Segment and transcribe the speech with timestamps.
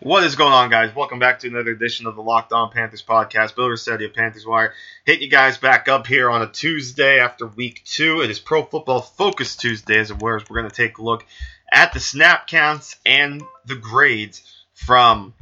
[0.00, 0.94] What is going on, guys?
[0.94, 3.56] Welcome back to another edition of the Locked On Panthers podcast.
[3.56, 4.72] Bill Ricchette of Panthers Wire.
[5.04, 8.20] Hit you guys back up here on a Tuesday after week two.
[8.20, 10.40] It is Pro Football Focus Tuesday, as it were.
[10.48, 11.26] We're going to take a look
[11.72, 15.34] at the snap counts and the grades from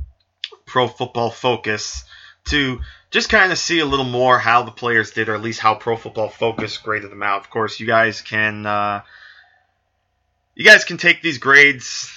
[0.65, 2.05] Pro Football Focus
[2.47, 2.81] to
[3.11, 5.75] just kind of see a little more how the players did, or at least how
[5.75, 7.43] Pro Football Focus graded them out.
[7.43, 9.03] Of course, you guys can uh,
[10.55, 12.11] you guys can take these grades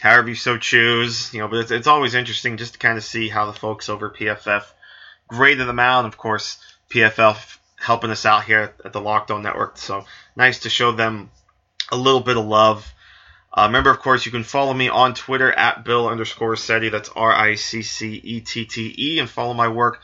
[0.00, 1.48] however you so choose, you know.
[1.48, 4.64] But it's, it's always interesting just to kind of see how the folks over PFF
[5.28, 6.04] graded them out.
[6.04, 6.58] And of course,
[6.90, 11.30] PFF helping us out here at the Locked On Network, so nice to show them
[11.90, 12.92] a little bit of love.
[13.52, 16.90] Uh, remember, of course, you can follow me on Twitter at Bill underscore Setti.
[16.90, 20.00] That's R I C C E T T E, and follow my work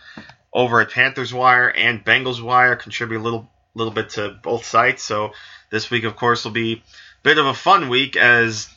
[0.52, 2.76] over at Panthers Wire and Bengals Wire.
[2.76, 5.02] Contribute a little little bit to both sites.
[5.02, 5.32] So
[5.70, 6.82] this week, of course, will be a
[7.22, 8.68] bit of a fun week as,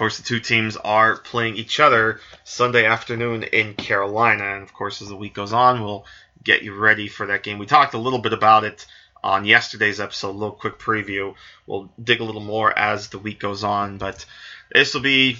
[0.00, 4.54] course, the two teams are playing each other Sunday afternoon in Carolina.
[4.54, 6.06] And of course, as the week goes on, we'll
[6.42, 7.58] get you ready for that game.
[7.58, 8.86] We talked a little bit about it
[9.22, 11.34] on yesterday's episode, a little quick preview.
[11.66, 14.24] We'll dig a little more as the week goes on, but
[14.72, 15.36] this will be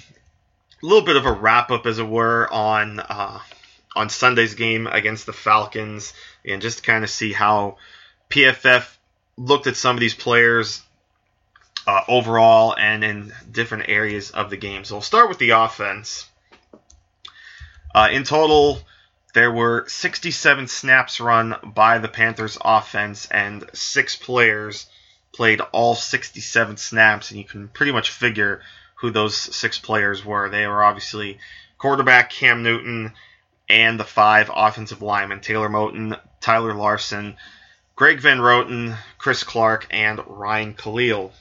[0.83, 3.39] a little bit of a wrap up, as it were, on uh,
[3.95, 6.13] on Sunday's game against the Falcons,
[6.45, 7.77] and just kind of see how
[8.29, 8.95] PFF
[9.37, 10.83] looked at some of these players
[11.87, 14.83] uh, overall and in different areas of the game.
[14.83, 16.29] So we'll start with the offense.
[17.93, 18.81] Uh, in total,
[19.33, 24.87] there were 67 snaps run by the Panthers offense, and six players
[25.33, 28.61] played all 67 snaps, and you can pretty much figure
[28.95, 30.49] who those six players were.
[30.49, 31.39] They were obviously
[31.77, 33.13] quarterback Cam Newton
[33.67, 37.37] and the five offensive linemen Taylor Moton, Tyler Larsen,
[37.95, 41.31] Greg Van Roten, Chris Clark, and Ryan Kalil.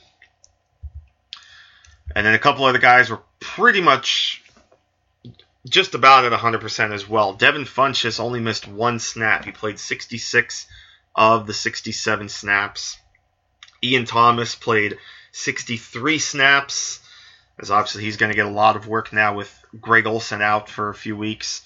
[2.14, 4.42] And then a couple other guys were pretty much
[5.69, 7.34] just about at 100% as well.
[7.34, 9.44] Devin Funchess only missed one snap.
[9.44, 10.66] He played 66
[11.14, 12.98] of the 67 snaps.
[13.82, 14.98] Ian Thomas played
[15.32, 17.00] 63 snaps,
[17.59, 20.69] as obviously he's going to get a lot of work now with Greg Olsen out
[20.69, 21.62] for a few weeks.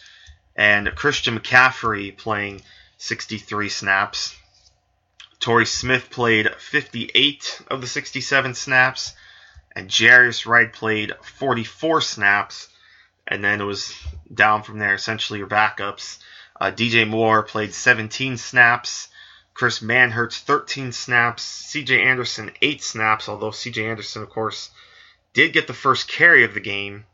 [0.56, 2.62] And Christian McCaffrey playing
[2.98, 4.36] 63 snaps.
[5.40, 9.14] Torrey Smith played 58 of the 67 snaps.
[9.76, 12.68] And Jarius Wright played 44 snaps
[13.26, 13.94] and then it was
[14.32, 14.94] down from there.
[14.94, 16.18] Essentially, your backups.
[16.60, 19.08] Uh, DJ Moore played 17 snaps.
[19.54, 21.72] Chris Manhertz 13 snaps.
[21.72, 23.28] CJ Anderson 8 snaps.
[23.28, 24.70] Although CJ Anderson, of course,
[25.32, 27.04] did get the first carry of the game,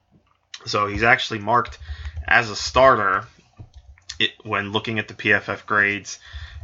[0.66, 1.78] so he's actually marked
[2.28, 3.24] as a starter
[4.18, 6.18] it, when looking at the PFF grades.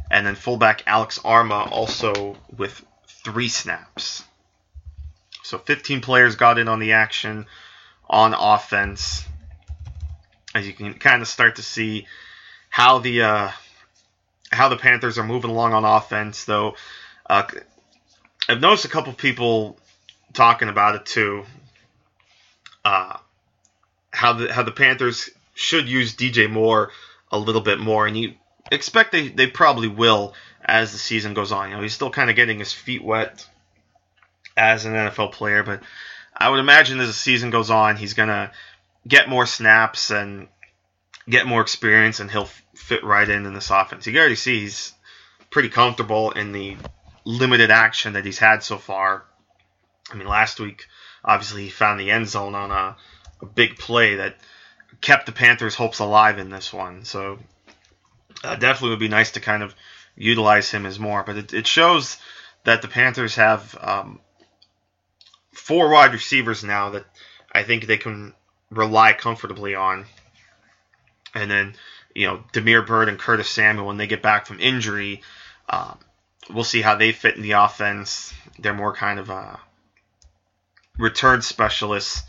[0.09, 4.23] And then fullback Alex Armah also with three snaps.
[5.47, 7.45] So 15 players got in on the action
[8.09, 9.25] on offense
[10.53, 12.05] as you can kind of start to see
[12.69, 13.51] how the uh,
[14.51, 16.43] how the Panthers are moving along on offense.
[16.43, 16.75] Though
[17.29, 17.43] uh,
[18.49, 19.77] I've noticed a couple people
[20.33, 21.45] talking about it too.
[22.83, 23.17] Uh,
[24.11, 26.91] how the how the Panthers should use DJ Moore
[27.31, 28.33] a little bit more, and you
[28.69, 31.69] expect they, they probably will as the season goes on.
[31.69, 33.47] You know, he's still kind of getting his feet wet
[34.57, 35.81] as an NFL player, but
[36.35, 38.51] I would imagine as the season goes on, he's gonna
[39.07, 40.47] get more snaps and
[41.29, 44.05] get more experience, and he'll fit right in in this offense.
[44.05, 44.93] You can already see he's
[45.49, 46.77] pretty comfortable in the
[47.25, 49.25] limited action that he's had so far.
[50.11, 50.87] I mean, last week,
[51.23, 52.95] obviously, he found the end zone on a,
[53.41, 54.37] a big play that
[55.01, 57.03] kept the Panthers' hopes alive in this one.
[57.03, 57.39] So,
[58.43, 59.75] uh, definitely would be nice to kind of
[60.15, 61.23] utilize him as more.
[61.23, 62.17] But it, it shows
[62.63, 64.19] that the Panthers have um,
[65.57, 67.05] four wide receivers now that
[67.51, 68.33] I think they can
[68.69, 70.05] rely comfortably on.
[71.33, 71.75] And then,
[72.13, 75.21] you know, Damiere Byrd and Curtis Samuel, when they get back from injury,
[75.67, 75.95] uh,
[76.49, 78.33] we'll see how they fit in the offense.
[78.59, 79.57] They're more kind of uh,
[80.97, 82.23] return specialists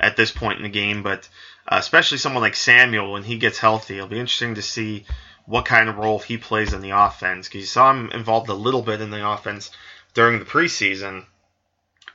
[0.00, 1.28] at this point in the game, but
[1.66, 5.04] uh, especially someone like Samuel, when he gets healthy, it'll be interesting to see
[5.46, 7.48] what kind of role he plays in the offense.
[7.48, 9.70] Because you saw him involved a little bit in the offense
[10.14, 11.24] during the preseason.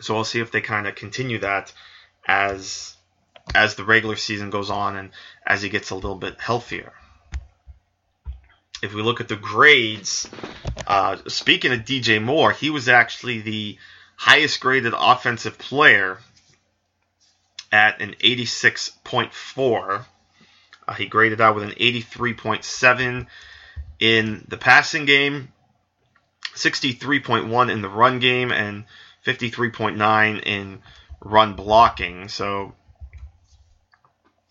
[0.03, 1.71] So we'll see if they kind of continue that
[2.27, 2.95] as
[3.55, 5.09] as the regular season goes on and
[5.45, 6.93] as he gets a little bit healthier.
[8.81, 10.29] If we look at the grades,
[10.87, 13.77] uh, speaking of DJ Moore, he was actually the
[14.15, 16.19] highest graded offensive player
[17.71, 20.05] at an 86.4.
[20.85, 23.27] Uh, he graded out with an 83.7
[23.99, 25.53] in the passing game,
[26.55, 28.83] 63.1 in the run game, and
[29.25, 30.81] 53.9 in
[31.21, 32.27] run blocking.
[32.27, 32.73] So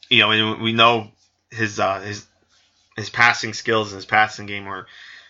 [0.09, 1.11] you know, we know
[1.51, 2.27] his uh, his
[2.97, 4.87] his passing skills and his passing game are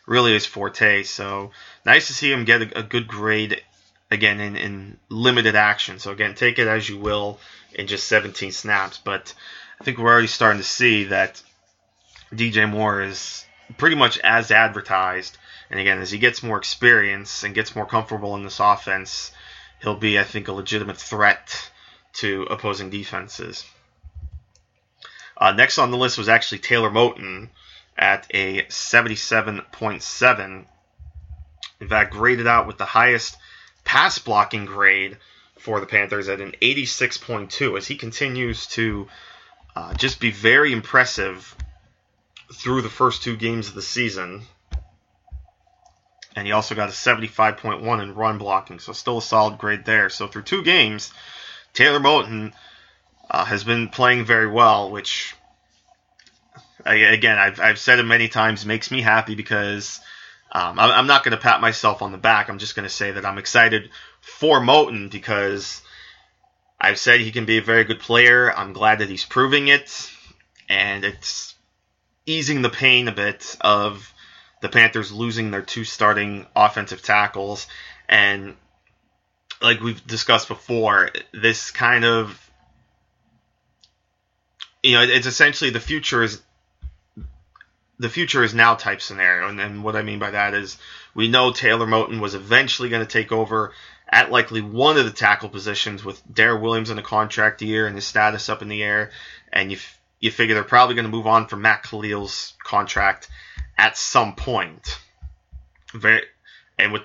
[0.06, 1.05] really his forte.
[1.05, 1.53] So
[1.87, 3.62] nice to see him get a, a good grade
[4.11, 5.99] again in, in limited action.
[5.99, 7.39] So again, take it as you will
[7.75, 8.99] in just 17 snaps.
[8.99, 9.33] But
[9.81, 11.41] I think we're already starting to see that
[12.33, 13.44] DJ Moore is
[13.79, 15.39] pretty much as advertised.
[15.73, 19.33] And again, as he gets more experience and gets more comfortable in this offense,
[19.81, 21.71] he'll be, I think, a legitimate threat
[22.17, 23.65] to opposing defenses.
[25.35, 27.49] Uh, next on the list was actually Taylor Moton
[27.97, 30.67] at a 77.7.
[31.81, 33.39] In fact, graded out with the highest
[33.83, 35.17] pass blocking grade
[35.59, 39.09] for the Panthers at an 86.2 as he continues to
[39.75, 41.57] uh, just be very impressive
[42.53, 44.43] through the first two games of the season.
[46.34, 50.08] And he also got a 75.1 in run blocking, so still a solid grade there.
[50.08, 51.12] So through two games,
[51.75, 52.52] Taylor Moton
[53.31, 55.34] uh, has been playing very well, which,
[56.87, 60.00] again, I've, I've said it many times, makes me happy because
[60.52, 62.49] um, I'm not going to pat myself on the back.
[62.49, 63.88] I'm just going to say that I'm excited
[64.20, 65.81] for Moton because
[66.79, 68.52] I've said he can be a very good player.
[68.52, 70.11] I'm glad that he's proving it,
[70.69, 71.55] and it's
[72.26, 74.12] easing the pain a bit of
[74.62, 77.67] the Panthers losing their two starting offensive tackles.
[78.09, 78.56] And
[79.61, 82.38] like we've discussed before, this kind of
[84.82, 86.43] you know, it's essentially the future is
[87.99, 89.49] the future is now type scenario.
[89.49, 90.76] And, what I mean by that is
[91.15, 93.73] we know Taylor Moton was eventually going to take over
[94.08, 97.94] at likely one of the tackle positions with Daryl Williams in a contract year and
[97.94, 99.11] his status up in the air.
[99.53, 99.79] And you
[100.19, 103.29] you figure they're probably going to move on from Matt Kalil's contract
[103.77, 104.99] at some point.
[105.95, 106.23] Very,
[106.79, 107.03] and with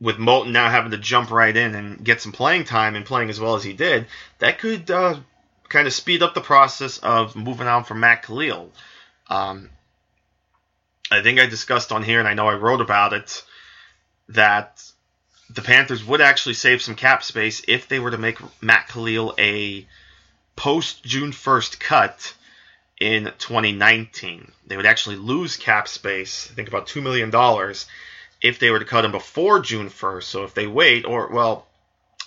[0.00, 3.30] with Moton now having to jump right in and get some playing time and playing
[3.30, 4.06] as well as he did,
[4.38, 5.18] that could uh,
[5.68, 8.70] kind of speed up the process of moving on from Matt Kalil.
[9.28, 9.70] Um,
[11.10, 13.42] I think I discussed on here, and I know I wrote about it,
[14.28, 14.82] that
[15.48, 19.34] the Panthers would actually save some cap space if they were to make Matt Kalil
[19.38, 19.86] a
[20.56, 22.34] post June 1st cut
[23.00, 24.50] in 2019.
[24.66, 27.30] They would actually lose cap space, I think about $2 million,
[28.42, 30.22] if they were to cut him before June 1st.
[30.22, 31.66] So if they wait, or, well,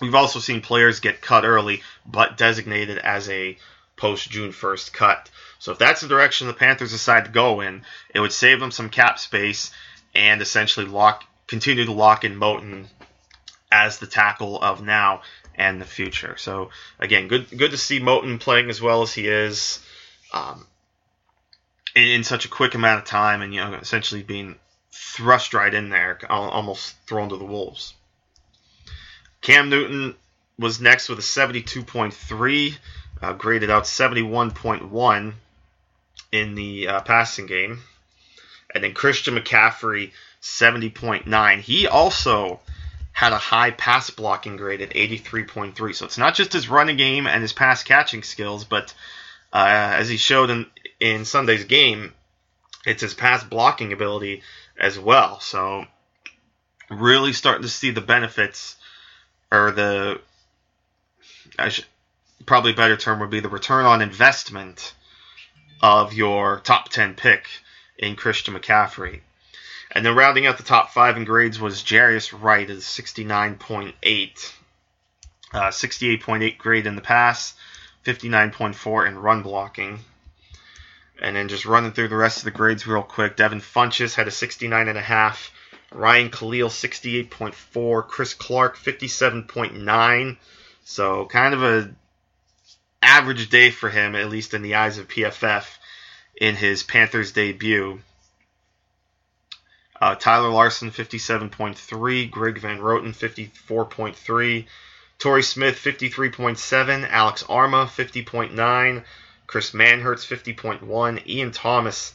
[0.01, 3.57] we've also seen players get cut early, but designated as a
[3.95, 5.29] post June 1st cut.
[5.59, 7.83] So if that's the direction the Panthers decide to go in,
[8.13, 9.71] it would save them some cap space
[10.15, 12.85] and essentially lock continue to lock in Moton
[13.71, 15.21] as the tackle of now
[15.55, 16.37] and the future.
[16.37, 16.69] So
[16.99, 19.79] again, good good to see Moton playing as well as he is
[20.33, 20.67] um,
[21.95, 24.55] in, such a quick amount of time, and you know essentially being
[24.91, 27.93] thrust right in there, almost thrown to the wolves.
[29.41, 30.15] Cam Newton
[30.57, 32.77] was next with a 72.3,
[33.21, 35.33] uh, graded out 71.1
[36.31, 37.81] in the uh, passing game,
[38.73, 40.11] and then Christian McCaffrey
[40.41, 41.59] 70.9.
[41.59, 42.59] He also
[43.11, 45.95] had a high pass blocking grade at 83.3.
[45.95, 48.93] So it's not just his running game and his pass catching skills, but
[49.53, 50.65] uh, as he showed in,
[50.99, 52.13] in Sunday's game,
[52.85, 54.43] it's his pass blocking ability
[54.79, 55.39] as well.
[55.39, 55.85] So
[56.89, 58.75] really starting to see the benefits
[59.51, 60.21] or the
[61.57, 61.85] I should,
[62.45, 64.93] probably better term would be the return on investment
[65.81, 67.47] of your top 10 pick
[67.97, 69.21] in Christian McCaffrey.
[69.91, 74.51] And then rounding out the top five in grades was Jarius Wright at 69.8.
[75.51, 77.55] Uh, 68.8 grade in the pass,
[78.09, 79.99] 59.4 in run blocking.
[81.21, 83.35] And then just running through the rest of the grades real quick.
[83.35, 85.49] Devin Funchess had a 69.5.
[85.91, 88.07] Ryan Kalil 68.4.
[88.07, 90.37] Chris Clark 57.9.
[90.85, 91.91] So kind of a
[93.01, 95.65] average day for him, at least in the eyes of PFF,
[96.39, 98.01] in his Panthers debut.
[100.01, 102.31] Uh, Tyler Larsen 57.3.
[102.31, 104.65] Greg Van Roten, 54.3.
[105.19, 107.09] Torrey Smith, 53.7.
[107.09, 109.03] Alex Armah, 50.9.
[109.47, 111.27] Chris Manhertz, 50.1.
[111.27, 112.13] Ian Thomas,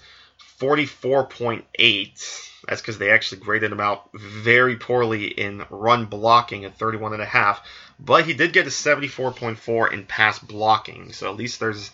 [0.59, 2.51] 44.8.
[2.67, 7.59] That's because they actually graded him out very poorly in run blocking at 31.5.
[8.01, 11.13] But he did get a 74.4 in pass blocking.
[11.13, 11.91] So at least there's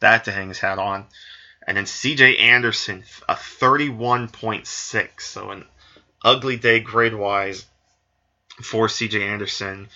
[0.00, 1.06] that to hang his hat on.
[1.66, 5.20] And then CJ Anderson, a 31.6.
[5.20, 5.64] So an
[6.22, 7.64] ugly day grade wise
[8.62, 9.88] for CJ Anderson.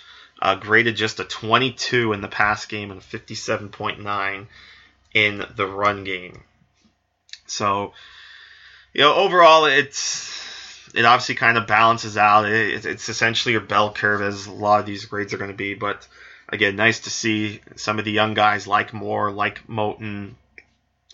[0.42, 4.46] Uh, graded just a 22 in the pass game and a 57.9
[5.14, 6.42] in the run game.
[7.46, 7.92] So,
[8.92, 10.34] you know, overall, it's
[10.94, 12.46] it obviously kind of balances out.
[12.46, 15.56] It, it's essentially a bell curve, as a lot of these grades are going to
[15.56, 15.74] be.
[15.74, 16.06] But
[16.48, 20.34] again, nice to see some of the young guys like Moore, like Moton,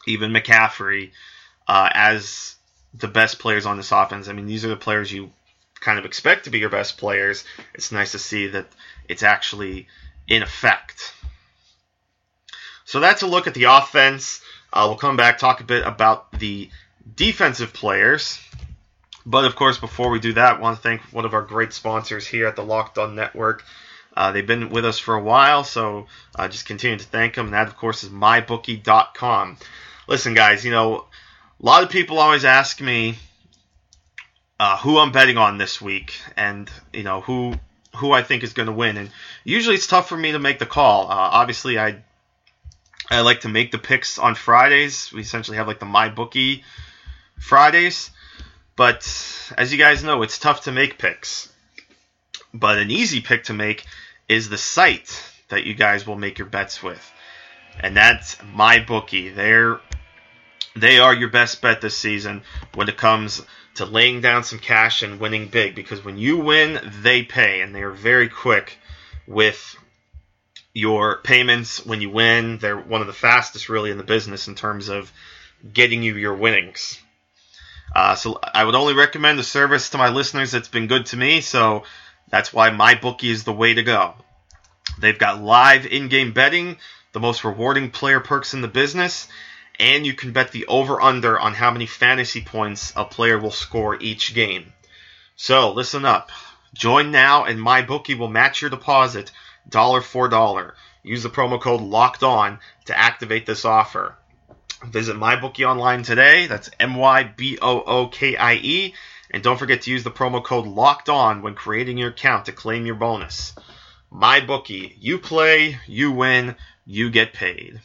[0.07, 1.11] even McCaffrey,
[1.67, 2.57] uh, as
[2.95, 4.29] the best players on this offense.
[4.29, 5.31] I mean, these are the players you
[5.81, 7.45] kind of expect to be your best players.
[7.75, 8.67] It's nice to see that
[9.09, 9.89] it's actually
[10.29, 11.15] in effect.
[12.85, 14.41] So that's a look at the offense.
[14.73, 16.71] Uh, we'll come back talk a bit about the
[17.17, 18.39] defensive players.
[19.27, 21.73] But of course, before we do that, I want to thank one of our great
[21.73, 23.65] sponsors here at the Locked On Network.
[24.17, 27.47] Uh, they've been with us for a while, so uh, just continue to thank them.
[27.47, 29.57] And that, of course, is mybookie.com.
[30.09, 31.05] Listen, guys, you know,
[31.63, 33.19] a lot of people always ask me
[34.61, 37.55] uh, who I'm betting on this week, and you know who
[37.97, 38.99] who I think is going to win.
[38.99, 39.11] And
[39.43, 41.11] usually, it's tough for me to make the call.
[41.11, 42.03] Uh, obviously, I
[43.11, 45.13] I like to make the picks on Fridays.
[45.15, 46.63] We essentially have like the my bookie
[47.39, 48.11] Fridays,
[48.77, 49.03] but
[49.57, 51.51] as you guys know, it's tough to make picks.
[52.53, 53.87] But an easy pick to make
[54.29, 57.13] is the site that you guys will make your bets with.
[57.79, 59.31] And that's my bookie.
[59.31, 59.81] They're
[60.81, 62.43] they are your best bet this season
[62.75, 63.43] when it comes
[63.77, 67.75] to laying down some cash and winning big because when you win, they pay and
[67.75, 68.79] they are very quick
[69.27, 69.77] with
[70.75, 72.59] your payments when you win.
[72.59, 75.13] They're one of the fastest really in the business in terms of
[75.73, 76.99] getting you your winnings.
[77.95, 81.17] Uh, so I would only recommend the service to my listeners that's been good to
[81.17, 81.41] me.
[81.41, 81.85] So
[82.31, 84.15] that's why my bookie is the way to go.
[84.99, 86.77] They've got live in-game betting,
[87.13, 89.29] the most rewarding player perks in the business,
[89.81, 93.97] and you can bet the over-under on how many fantasy points a player will score
[94.01, 94.73] each game.
[95.35, 96.31] So listen up.
[96.75, 99.33] Join now, and my bookie will match your deposit
[99.69, 100.77] dollar for dollar.
[101.03, 104.15] Use the promo code Locked On to activate this offer.
[104.85, 106.47] Visit MyBookie online today.
[106.47, 108.95] That's M Y B O O K I E
[109.31, 112.53] and don't forget to use the promo code LOCKED ON when creating your account to
[112.53, 113.55] claim your bonus.
[114.11, 117.81] My bookie, you play, you win, you get paid.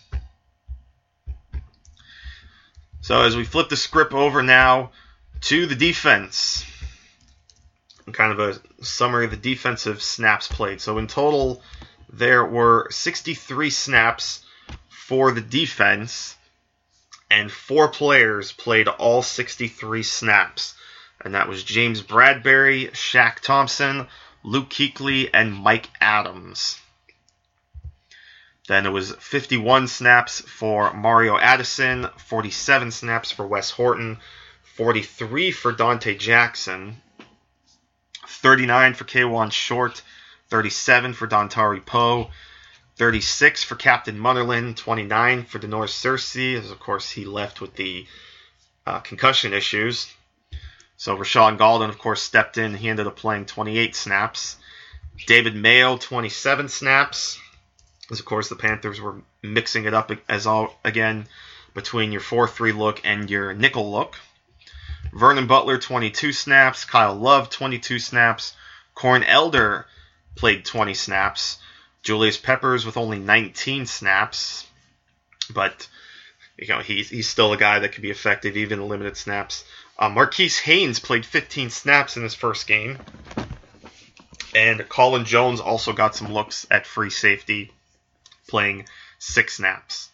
[3.06, 4.90] So as we flip the script over now
[5.42, 6.66] to the defense,
[8.12, 10.82] kind of a summary of the defensive snaps played.
[10.82, 11.62] So in total,
[12.12, 14.44] there were 63 snaps
[14.90, 16.36] for the defense,
[17.30, 20.74] and four players played all 63 snaps
[21.22, 24.08] and that was James Bradberry, Shaq Thompson,
[24.44, 26.80] Luke Kuechly, and Mike Adams.
[28.68, 34.18] Then it was 51 snaps for Mario Addison, 47 snaps for Wes Horton,
[34.76, 37.02] 43 for Donte Jackson,
[38.28, 40.02] 39 for Kawann Short,
[40.50, 42.32] 37 for Dontari Poe,
[42.98, 48.08] 36 for Captain Munnerlyn, 29 for Da'Norris Searcy, as of course he left with the
[48.88, 50.12] uh, concussion issues.
[50.98, 52.74] So Rashaan Gaulden, of course, stepped in.
[52.74, 54.56] He ended up playing 28 snaps.
[55.28, 57.40] David Mayo, 27 snaps.
[58.12, 61.28] As of course, the Panthers were mixing it up as all again
[61.74, 64.16] between your 4-3 look and your nickel look.
[65.14, 66.86] Vernon Butler, 22 snaps.
[66.86, 68.54] Kyle Love, 22 snaps.
[68.94, 69.86] Corn Elder
[70.36, 71.58] played 20 snaps.
[72.04, 74.66] Julius Peppers with only 19 snaps.
[75.54, 75.88] But
[76.58, 79.64] you know he's he's still a guy that can be effective even in limited snaps.
[79.98, 82.98] Uh, Marquis Haynes played 15 snaps in his first game.
[84.54, 87.72] And Colin Jones also got some looks at free safety,
[88.48, 88.88] playing
[89.20, 90.10] six snaps.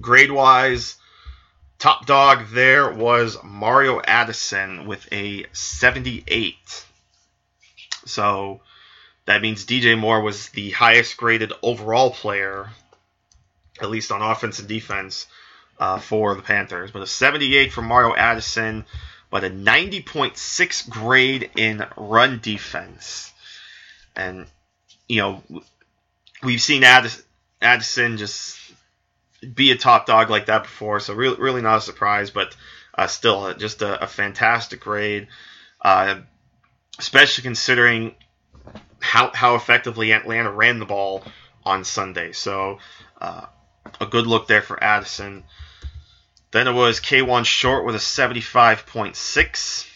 [0.00, 0.96] Grade wise,
[1.78, 6.84] top dog there was Mario Addison with a 78.
[8.04, 8.60] So
[9.26, 12.70] that means DJ Moore was the highest graded overall player,
[13.80, 15.26] at least on offense and defense,
[15.78, 18.84] uh, for the Panthers, but a 78 for Mario Addison,
[19.30, 23.32] but a 90.6 grade in run defense.
[24.14, 24.46] And,
[25.08, 25.42] you know,
[26.42, 28.58] we've seen Addison just
[29.54, 32.54] be a top dog like that before, so really, really not a surprise, but
[32.94, 35.28] uh, still just a, a fantastic raid,
[35.80, 36.20] uh,
[36.98, 38.14] especially considering
[39.00, 41.24] how, how effectively Atlanta ran the ball
[41.64, 42.32] on Sunday.
[42.32, 42.78] So,
[43.20, 43.46] uh,
[44.00, 45.44] a good look there for Addison.
[46.52, 49.86] Then it was Kawann Short with a 75.6,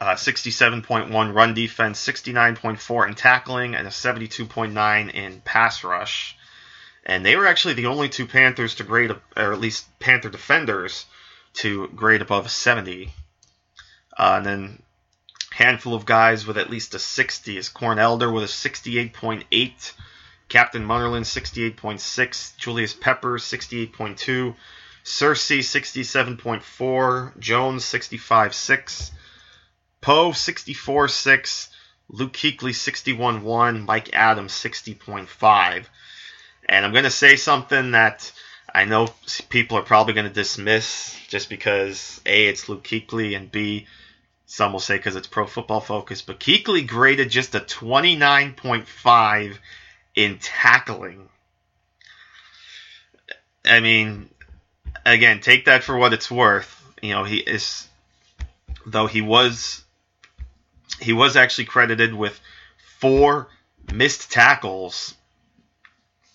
[0.00, 6.36] uh, 67.1 run defense, 69.4 in tackling, and a 72.9 in pass rush.
[7.04, 11.06] And they were actually the only two Panthers to grade, or at least Panther defenders,
[11.54, 13.12] to grade above 70.
[14.16, 14.82] Uh, and then
[15.52, 19.92] handful of guys with at least a 60 is Corn Elder with a 68.8,
[20.48, 24.54] Captain Munnerlyn 68.6, Julius Pepper 68.2,
[25.04, 29.10] Searcy 67.4, Jones 65.6,
[30.08, 31.68] Poe 64.6,
[32.08, 35.84] Luke Kuechly 61.1, Mike Adams 60.5.
[36.66, 38.32] And I'm going to say something that
[38.74, 39.10] I know
[39.50, 43.86] people are probably going to dismiss just because A, it's Luke Kuechly, and B,
[44.46, 46.22] some will say because it's pro football focus.
[46.22, 49.58] But Kuechly graded just a 29.5
[50.14, 51.28] in tackling.
[53.62, 54.30] I mean,
[55.04, 56.82] again, take that for what it's worth.
[57.02, 57.86] You know, he is,
[58.86, 59.84] though he was,
[61.00, 62.38] he was actually credited with
[63.00, 63.48] four
[63.92, 65.14] missed tackles,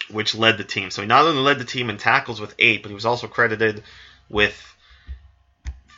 [0.10, 0.91] which led the team.
[0.91, 3.27] So he not only led the team in tackles with eight, but he was also
[3.27, 3.83] credited
[4.29, 4.60] with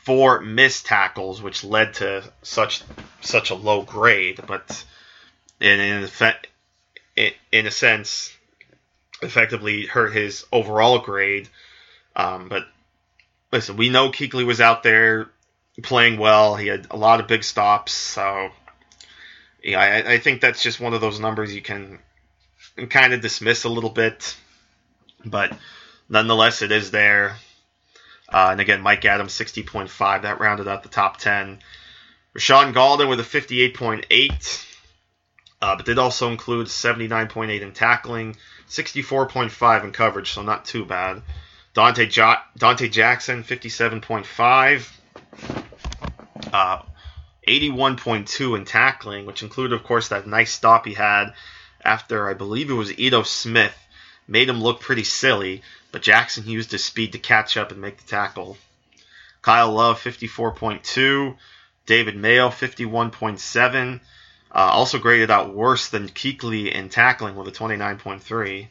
[0.04, 2.84] four missed tackles, which led to such
[3.22, 4.40] such a low grade.
[4.48, 4.84] But
[5.60, 8.36] in in, in a sense,
[9.22, 11.50] effectively hurt his overall grade.
[12.16, 12.68] Um, but
[13.52, 15.30] listen, we know Kuechly was out there
[15.84, 16.56] playing well.
[16.56, 18.50] He had a lot of big stops, so
[19.64, 22.00] yeah, I, I think that's just one of those numbers you can
[22.90, 24.36] kind of dismiss a little bit,
[25.26, 25.58] but
[26.10, 27.38] nonetheless, it is there.
[28.30, 31.60] Uh, and again, Mike Adams 60.5 that rounded out the top 10.
[32.38, 34.66] Rashaan Gaulden with a 58.8,
[35.62, 38.36] uh, but did also include 79.8 in tackling,
[38.70, 41.22] 64.5 in coverage, so not too bad.
[41.74, 45.65] Dante, jo- Donte Jackson, 57.5.
[46.56, 46.82] Uh,
[47.46, 51.34] 81.2 in tackling, which included, of course, that nice stop he had
[51.84, 53.78] after, I believe it was Ito Smith,
[54.26, 57.98] made him look pretty silly, but Jackson used his speed to catch up and make
[57.98, 58.58] the tackle.
[59.42, 61.38] Kyle Love, 54.2.
[61.86, 64.00] David Mayo, 51.7.
[64.50, 68.68] Uh, also graded out worse than Kuechly in tackling with a 29.3.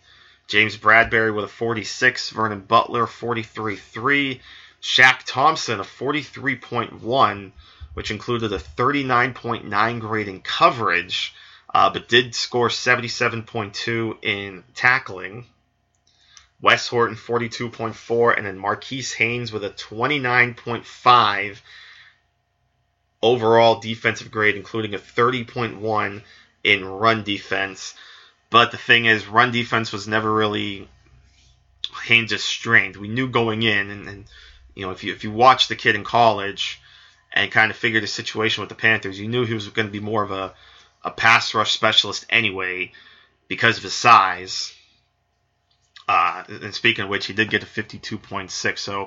[0.49, 4.41] James Bradberry with a 46, Vernon Butler 43.3,
[4.83, 7.53] Shaq Thompson a 43.1,
[7.95, 11.35] which included a 39.9 grade in coverage,
[11.73, 15.47] uh, but did score 77.2 in tackling.
[16.61, 21.61] Wes Horton 42.4, and then Marquis Haynes with a 29.5
[23.23, 26.23] overall defensive grade, including a 30.1
[26.63, 27.95] in run defense.
[28.51, 30.89] But the thing is, run defense was never really
[32.05, 32.97] Haynes' strength.
[32.97, 34.25] We knew going in, and, and
[34.75, 36.81] you know, if you if you watch the kid in college
[37.35, 39.93] and kind of figured the situation with the Panthers, you knew he was going to
[39.93, 40.55] be more of a
[41.05, 42.91] a pass rush specialist anyway
[43.47, 44.73] because of his size.
[46.09, 48.79] Uh, and speaking of which, he did get a 52.6.
[48.79, 49.03] So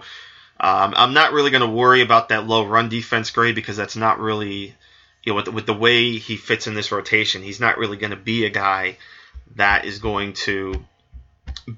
[0.60, 3.96] um, I'm not really going to worry about that low run defense grade because that's
[3.96, 4.76] not really,
[5.24, 7.98] you know, with the, with the way he fits in this rotation, he's not really
[7.98, 8.98] going to be a guy
[9.56, 10.86] that is going to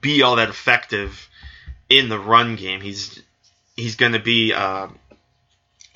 [0.01, 1.29] be all that effective
[1.89, 2.81] in the run game.
[2.81, 3.21] He's
[3.75, 4.87] he's going to be uh,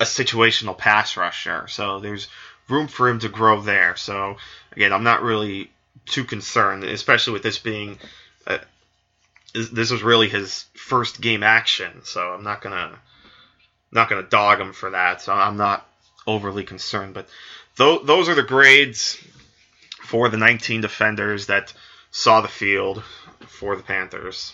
[0.00, 2.28] a situational pass rusher, so there's
[2.68, 3.96] room for him to grow there.
[3.96, 4.36] So
[4.72, 5.70] again, I'm not really
[6.06, 7.98] too concerned, especially with this being
[8.46, 8.58] uh,
[9.54, 12.04] this was really his first game action.
[12.04, 12.98] So I'm not gonna
[13.92, 15.22] not gonna dog him for that.
[15.22, 15.88] So I'm not
[16.26, 17.28] overly concerned, but
[17.78, 19.22] th- those are the grades
[20.02, 21.72] for the 19 defenders that
[22.10, 23.02] saw the field
[23.46, 24.52] for the Panthers.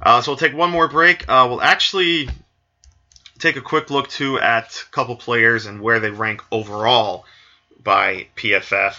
[0.00, 1.28] Uh, so we'll take one more break.
[1.28, 2.28] Uh, we'll actually
[3.42, 7.26] take a quick look too at a couple players and where they rank overall
[7.82, 8.96] by PFF.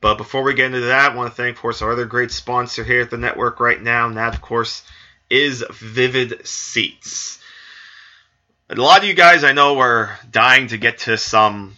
[0.00, 2.30] But before we get into that, I want to thank, of course, our other great
[2.30, 4.82] sponsor here at the network right now, and that, of course,
[5.28, 7.38] is Vivid Seats.
[8.70, 11.76] A lot of you guys I know are dying to get to some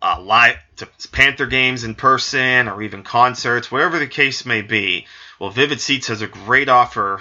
[0.00, 5.06] uh, live to Panther games in person or even concerts, whatever the case may be.
[5.38, 7.20] Well, Vivid Seats has a great offer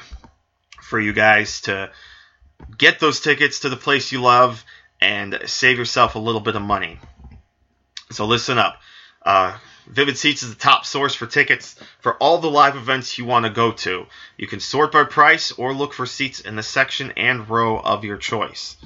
[0.82, 1.92] for you guys to
[2.78, 4.64] get those tickets to the place you love
[5.00, 7.00] and save yourself a little bit of money.
[8.12, 8.80] So listen up.
[9.24, 13.26] Uh, Vivid Seats is the top source for tickets for all the live events you
[13.26, 14.06] want to go to.
[14.38, 18.06] You can sort by price or look for seats in the section and row of
[18.06, 18.78] your choice.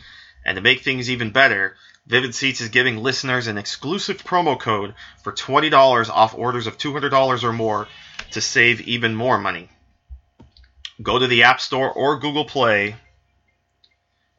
[0.45, 1.75] And to make things even better,
[2.07, 7.43] Vivid Seats is giving listeners an exclusive promo code for $20 off orders of $200
[7.43, 7.87] or more
[8.31, 9.69] to save even more money.
[11.01, 12.95] Go to the App Store or Google Play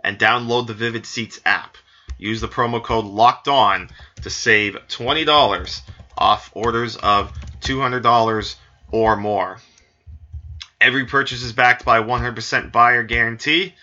[0.07, 1.77] and download the Vivid Seats app.
[2.17, 3.91] Use the promo code LOCKED ON
[4.23, 5.81] to save $20
[6.17, 8.55] off orders of $200
[8.93, 9.59] or more.
[10.81, 13.75] Every purchase is backed by 100% buyer guarantee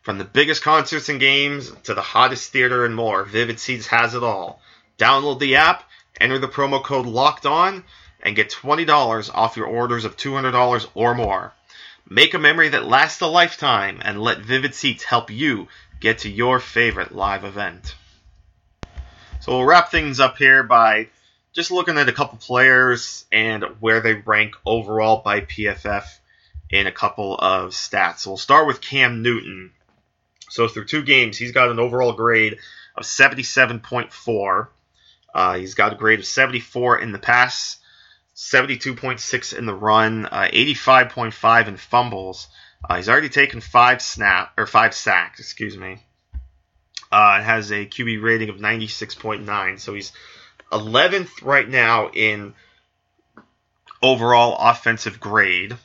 [0.00, 4.14] from the biggest concerts and games to the hottest theater and more, Vivid Seats has
[4.14, 4.62] it all.
[4.96, 5.84] Download the app,
[6.18, 7.84] enter the promo code LOCKED ON,
[8.22, 11.52] and get $20 off your orders of $200 or more.
[12.10, 15.68] Make a memory that lasts a lifetime and let Vivid Seats help you
[16.00, 17.94] get to your favorite live event.
[19.40, 21.08] So we'll wrap things up here by
[21.52, 26.04] just looking at a couple players and where they rank overall by PFF
[26.70, 28.20] in a couple of stats.
[28.20, 29.72] So we'll start with Cam Newton.
[30.48, 32.58] So through two games, he's got an overall grade
[32.96, 34.68] of 77.4.
[35.34, 37.76] Uh, he's got a grade of 74 in the pass,
[38.38, 42.46] 72.6 in the run, uh, 85.5 in fumbles.
[42.88, 45.98] Uh, he's already taken five snap or five sacks, excuse me.
[47.10, 50.12] Uh, has a QB rating of 96.9, so he's
[50.70, 52.54] 11th right now in
[54.00, 55.76] overall offensive grade.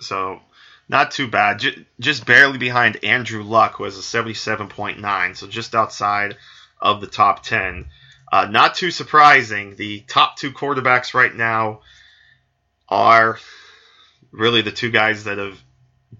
[0.00, 0.40] So
[0.88, 1.60] not too bad.
[1.60, 6.36] J- just barely behind Andrew Luck, who has a 77.9, so just outside
[6.80, 7.86] of the top 10.
[8.30, 9.76] Uh, not too surprising.
[9.76, 11.80] The top two quarterbacks right now
[12.88, 13.38] are
[14.30, 15.58] really the two guys that have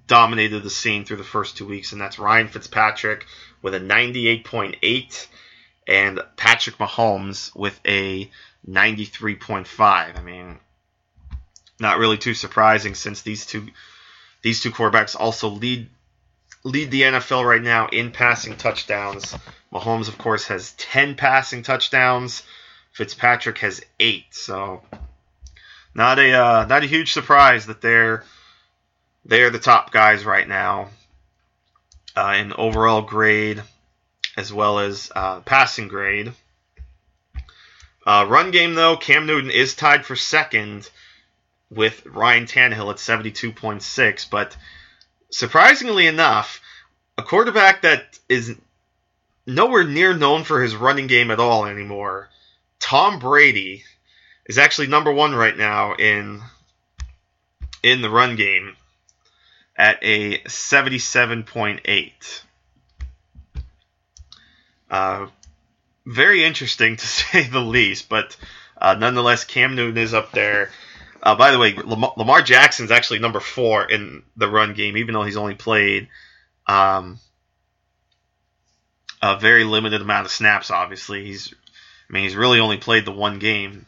[0.06, 3.26] dominated the scene through the first two weeks, and that's Ryan Fitzpatrick
[3.62, 5.26] with a 98.8
[5.86, 8.30] and Patrick Mahomes with a
[8.68, 9.66] 93.5.
[9.80, 10.58] I mean,
[11.80, 13.68] not really too surprising since these two
[14.42, 15.88] these two quarterbacks also lead
[16.64, 19.34] lead the NFL right now in passing touchdowns.
[19.72, 22.42] Mahomes, of course, has 10 passing touchdowns.
[22.92, 24.26] Fitzpatrick has eight.
[24.30, 24.82] So
[25.94, 28.24] not a uh, not a huge surprise that they're
[29.24, 30.88] they're the top guys right now
[32.16, 33.62] uh, in overall grade
[34.36, 36.32] as well as uh, passing grade.
[38.06, 40.88] Uh, run game though, Cam Newton is tied for second
[41.70, 44.56] with Ryan Tannehill at 72.6, but
[45.30, 46.62] surprisingly enough,
[47.18, 48.56] a quarterback that is
[49.48, 52.28] nowhere near known for his running game at all anymore,
[52.78, 53.82] Tom Brady,
[54.46, 56.42] is actually number one right now in
[57.82, 58.76] in the run game
[59.76, 62.42] at a 77.8.
[64.90, 65.26] Uh,
[66.04, 68.36] very interesting to say the least, but
[68.80, 70.70] uh, nonetheless, Cam Newton is up there.
[71.22, 75.14] Uh, by the way, Lamar, Lamar Jackson's actually number four in the run game, even
[75.14, 76.08] though he's only played
[76.66, 77.18] um,
[79.22, 80.70] a very limited amount of snaps.
[80.70, 81.52] Obviously, he's
[82.08, 83.86] I mean he's really only played the one game.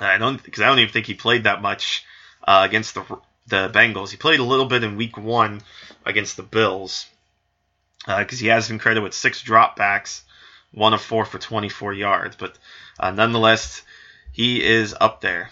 [0.00, 2.04] I don't because I don't even think he played that much
[2.46, 3.02] uh, against the
[3.46, 4.10] the Bengals.
[4.10, 5.62] He played a little bit in Week One
[6.04, 7.06] against the Bills
[8.06, 10.22] because uh, he has been credited with six dropbacks,
[10.72, 12.36] one of four for 24 yards.
[12.36, 12.58] But
[12.98, 13.82] uh, nonetheless,
[14.32, 15.50] he is up there.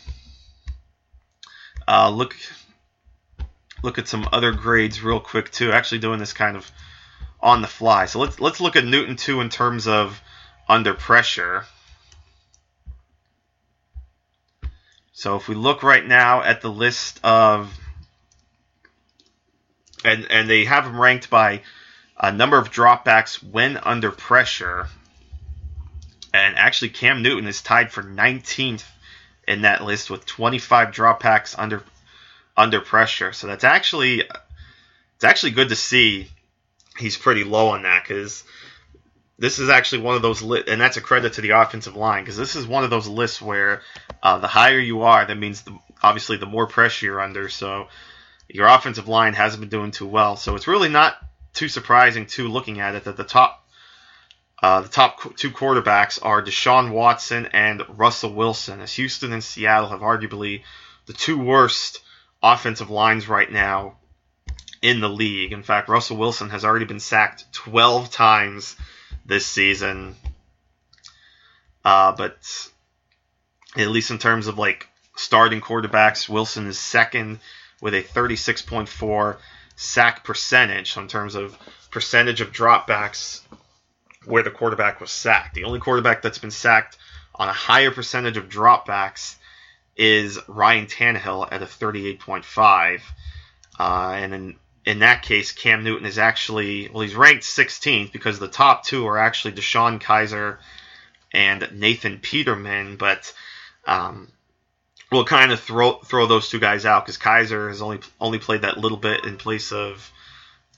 [1.87, 2.37] Uh, look,
[3.83, 5.73] look at some other grades real quick too.
[5.73, 6.71] Actually, doing this kind of
[7.42, 8.07] on the fly.
[8.07, 10.20] So let's let's look at Newton too in terms of
[10.68, 11.64] under pressure.
[15.12, 17.79] So if we look right now at the list of
[20.05, 21.62] and and they have them ranked by
[22.18, 24.88] a number of dropbacks when under pressure.
[26.33, 28.85] And actually Cam Newton is tied for 19th
[29.48, 31.83] in that list with 25 dropbacks under
[32.57, 33.33] under pressure.
[33.33, 36.31] So that's actually it's actually good to see
[37.01, 38.45] he's pretty low on that because
[39.39, 42.23] this is actually one of those lit, and that's a credit to the offensive line
[42.23, 43.83] because this is one of those lists where
[44.23, 47.49] uh, the higher you are, that means the, obviously the more pressure you're under.
[47.49, 47.89] So
[48.49, 50.37] your offensive line hasn't been doing too well.
[50.37, 51.17] So it's really not
[51.55, 53.67] too surprising too looking at it that the top
[54.63, 59.89] uh, the top two quarterbacks are Deshaun Watson and Russell Wilson, as Houston and Seattle
[59.89, 60.65] have arguably
[61.07, 62.03] the two worst
[62.43, 63.97] offensive lines right now
[64.83, 65.53] in the league.
[65.53, 68.77] In fact, Russell Wilson has already been sacked 12 times
[69.27, 70.16] this season.
[71.85, 72.37] Uh, but
[73.77, 77.40] at least in terms of like starting quarterbacks, Wilson is second
[77.81, 79.37] with a 36.4
[79.77, 80.93] sack percentage.
[80.93, 81.57] So in terms of
[81.90, 83.40] percentage of dropbacks
[84.25, 86.97] where the quarterback was sacked, the only quarterback that's been sacked
[87.35, 89.37] on a higher percentage of dropbacks
[89.97, 93.01] is Ryan Tannehill at a 38.5.
[93.79, 98.38] Uh, and in, in that case, Cam Newton is actually, well, he's ranked 16th because
[98.38, 100.59] the top two are actually DeShone Kizer
[101.33, 102.97] and Nathan Peterman.
[102.97, 103.33] But
[103.87, 104.29] um,
[105.12, 108.62] we'll kind of throw throw those two guys out because Kizer has only only played
[108.62, 110.11] that little bit in place of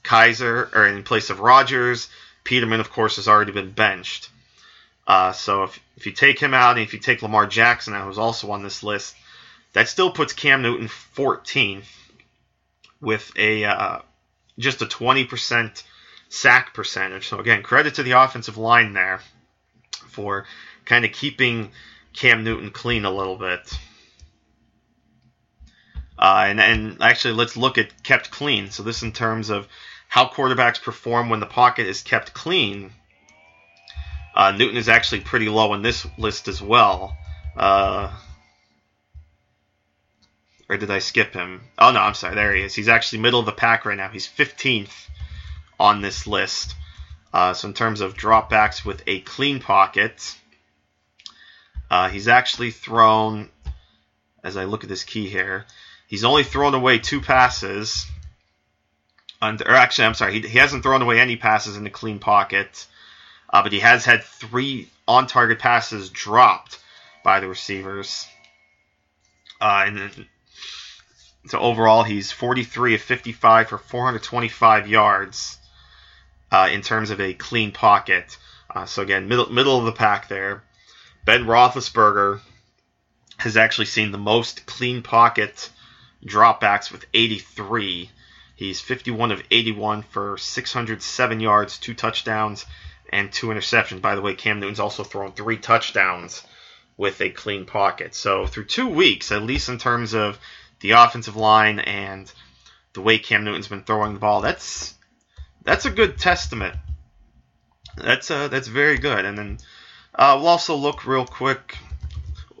[0.03, 2.09] Kizer or in place of Rodgers.
[2.43, 4.29] Peterman, of course, has already been benched.
[5.07, 8.17] Uh, so if, if you take him out and if you take Lamar Jackson who's
[8.17, 9.15] also on this list,
[9.73, 11.85] that still puts Cam Newton 14th
[13.03, 13.99] with a uh,
[14.57, 15.83] just a 20%
[16.29, 17.27] sack percentage.
[17.27, 19.19] So again, credit to the offensive line there
[20.07, 20.45] for
[20.85, 21.71] kind of keeping
[22.13, 23.77] Cam Newton clean a little bit.
[26.17, 28.71] Uh, and, and actually, let's look at kept clean.
[28.71, 29.67] So this in terms of
[30.07, 32.91] how quarterbacks perform when the pocket is kept clean.
[34.35, 37.17] Uh, Newton is actually pretty low in this list as well.
[37.57, 38.11] Uh,
[40.69, 41.61] or did I skip him?
[41.77, 42.35] Oh no, I'm sorry.
[42.35, 42.73] There he is.
[42.73, 44.09] He's actually middle of the pack right now.
[44.09, 45.09] He's 15th
[45.79, 46.75] on this list.
[47.33, 50.35] Uh, so in terms of dropbacks with a clean pocket,
[51.89, 53.49] uh, he's actually thrown.
[54.43, 55.65] As I look at this key here,
[56.07, 58.05] he's only thrown away two passes.
[59.41, 62.19] Under, or actually, I'm sorry, he, he hasn't thrown away any passes in the clean
[62.19, 62.87] pocket,
[63.49, 66.79] uh, but he has had three on-target passes dropped
[67.23, 68.27] by the receivers.
[69.61, 70.27] Uh, and
[71.47, 75.57] so overall, he's 43 of 55 for 425 yards
[76.51, 78.37] uh, in terms of a clean pocket.
[78.73, 80.63] Uh, so again, middle middle of the pack there.
[81.25, 82.39] Ben Roethlisberger
[83.37, 85.69] has actually seen the most clean pocket
[86.25, 88.09] dropbacks with 83.
[88.55, 92.65] He's 51 of 81 for 607 yards, two touchdowns,
[93.11, 94.01] and two interceptions.
[94.01, 96.43] By the way, Cam Newton's also thrown three touchdowns
[96.95, 98.15] with a clean pocket.
[98.15, 100.39] So through two weeks, at least in terms of
[100.83, 102.31] the offensive line and
[102.91, 104.93] the way Cam Newton's been throwing the ball, that's
[105.63, 106.75] that's a good testament.
[107.95, 109.25] That's uh, that's very good.
[109.25, 109.57] And then
[110.13, 111.77] uh, we'll also look real quick.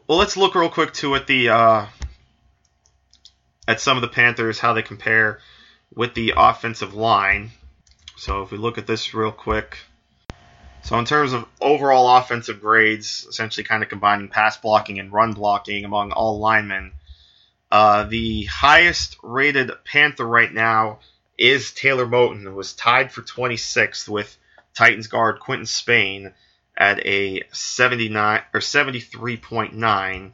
[0.07, 1.85] Well, let's look real quick too at the uh,
[3.67, 5.39] at some of the Panthers how they compare
[5.93, 7.51] with the offensive line.
[8.15, 9.77] So if we look at this real quick.
[10.83, 15.33] So in terms of overall offensive grades, essentially kind of combining pass blocking and run
[15.33, 16.93] blocking among all linemen,
[17.73, 20.99] uh, the highest rated Panther right now
[21.39, 24.37] is Taylor Moton, who was tied for 26th with
[24.75, 26.33] Titans guard Quinton Spain
[26.77, 30.31] at a 79 or 73.9.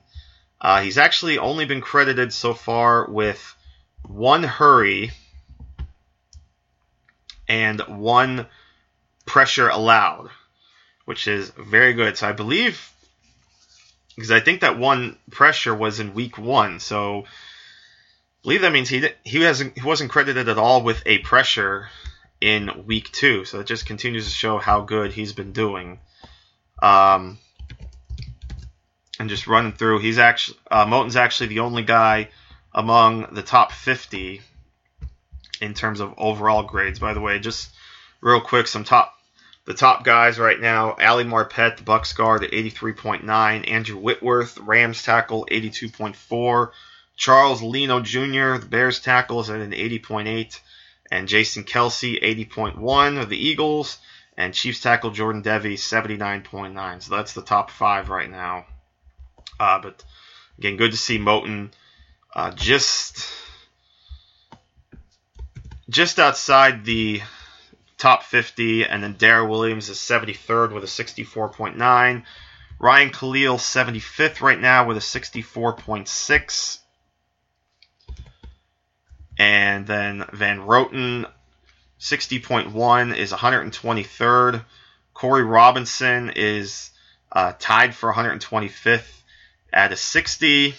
[0.60, 3.56] Uh, he's actually only been credited so far with
[4.06, 5.12] one hurry
[7.48, 8.48] and one
[9.26, 10.30] pressure allowed,
[11.06, 12.18] which is very good.
[12.18, 12.92] So I believe,
[14.20, 17.28] because I think that one pressure was in week one, so I
[18.44, 21.88] believe that means he he hasn't he wasn't credited at all with a pressure
[22.42, 23.46] in week two.
[23.46, 26.02] So it just continues to show how good he's been doing.
[26.82, 27.38] Um,
[29.22, 32.28] and just running through, he's actually uh, Moton's actually the only guy
[32.74, 34.42] among the top 50
[35.62, 37.00] in terms of overall grades.
[37.00, 37.70] By the way, just
[38.20, 39.14] real quick, some top
[39.70, 45.04] the top guys right now: Ali Marpet, the Bucs guard at 83.9, Andrew Whitworth, Rams
[45.04, 46.72] tackle 82.4,
[47.16, 50.60] Charles Leno Jr., the Bears tackle is at an 80.8,
[51.12, 54.00] and Jason Kelce, 80.1 of the Eagles
[54.36, 57.04] and Chiefs tackle Jordan Devey 79.9.
[57.04, 58.66] So that's the top five right now.
[59.60, 60.04] Uh, but
[60.58, 61.70] again, good to see Moton
[62.36, 63.24] uh, just
[65.88, 67.22] just outside the
[68.00, 72.24] top 50, and then Daryl Williams is 73rd with a 64.9.
[72.80, 76.80] Ryan Kalil 75th right now with a 64.6.
[79.38, 81.30] And then Van Roten
[82.00, 84.66] 60.1 is 123rd.
[85.14, 86.92] Corey Robinson is
[87.32, 89.22] uh, tied for 125th
[89.74, 90.74] at a 60.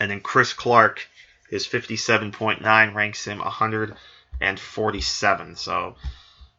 [0.00, 1.06] And then Chris Clark
[1.50, 3.40] is 57.9, ranks him
[4.40, 5.56] 147.
[5.56, 5.96] So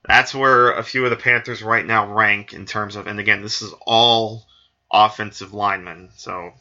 [0.05, 3.41] that's where a few of the Panthers right now rank in terms of, and again,
[3.41, 4.45] this is all
[4.91, 6.09] offensive linemen.
[6.15, 6.53] So,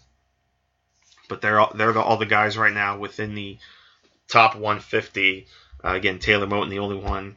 [1.28, 3.58] but they're all, they're the, all the guys right now within the
[4.28, 5.46] top 150
[5.86, 7.36] uh, again, Taylor Moton, the only one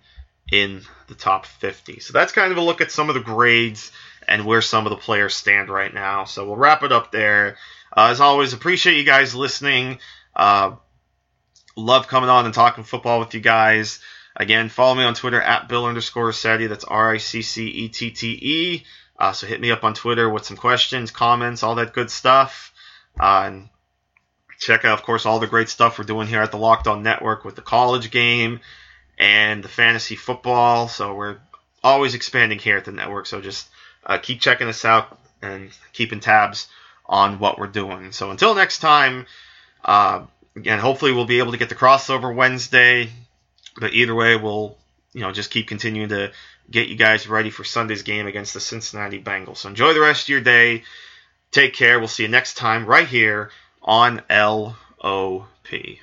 [0.52, 2.00] in the top 50.
[2.00, 3.92] So that's kind of a look at some of the grades
[4.28, 6.26] and where some of the players stand right now.
[6.26, 7.58] So we'll wrap it up there.
[7.96, 10.00] Uh, as always, appreciate you guys listening.
[10.36, 10.76] Uh,
[11.76, 14.00] love coming on and talking football with you guys.
[14.36, 16.70] Again, follow me on Twitter at Bill underscore Ricchette.
[16.70, 18.84] That's R I C C E T T E.
[19.18, 22.74] Uh, so hit me up on Twitter with some questions, comments, all that good stuff.
[23.20, 23.70] Uh, and
[24.60, 27.04] check out, of course, all the great stuff we're doing here at the Locked On
[27.04, 28.62] Network with the college game
[29.18, 30.88] and the fantasy football.
[30.88, 31.38] So we're
[31.84, 33.26] always expanding here at the network.
[33.26, 33.68] So just
[34.06, 36.68] uh, keep checking us out and keeping tabs
[37.06, 38.14] on what we're doing.
[38.14, 39.26] So until next time,
[39.84, 43.10] uh, again, hopefully we'll be able to get the crossover Wednesday.
[43.78, 44.78] But either way, we'll
[45.14, 46.32] you know just keep continuing to
[46.70, 49.58] get you guys ready for Sunday's game against the Cincinnati Bengals.
[49.58, 50.84] So enjoy the rest of your day.
[51.52, 52.00] Take care.
[52.00, 56.00] We'll see you next time right here on LOP.